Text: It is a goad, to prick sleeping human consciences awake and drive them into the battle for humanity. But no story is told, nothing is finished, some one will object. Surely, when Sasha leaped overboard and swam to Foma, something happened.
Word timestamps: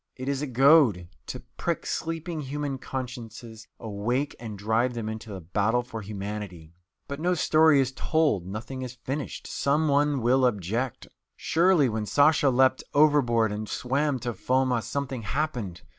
It 0.15 0.27
is 0.27 0.41
a 0.41 0.47
goad, 0.47 1.09
to 1.27 1.41
prick 1.57 1.85
sleeping 1.85 2.39
human 2.41 2.79
consciences 2.79 3.67
awake 3.79 4.35
and 4.39 4.57
drive 4.57 4.95
them 4.95 5.07
into 5.07 5.31
the 5.31 5.41
battle 5.41 5.83
for 5.83 6.01
humanity. 6.01 6.73
But 7.07 7.19
no 7.19 7.35
story 7.35 7.79
is 7.79 7.91
told, 7.91 8.47
nothing 8.47 8.81
is 8.81 8.95
finished, 9.03 9.45
some 9.45 9.87
one 9.87 10.23
will 10.23 10.43
object. 10.47 11.07
Surely, 11.35 11.87
when 11.87 12.07
Sasha 12.07 12.49
leaped 12.49 12.83
overboard 12.95 13.51
and 13.51 13.69
swam 13.69 14.17
to 14.21 14.33
Foma, 14.33 14.81
something 14.81 15.21
happened. 15.21 15.83